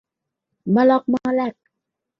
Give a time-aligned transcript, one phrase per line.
[0.73, 1.53] ม่อล่อกม่อแล่ก